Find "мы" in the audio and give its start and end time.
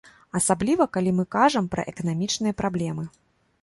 1.19-1.27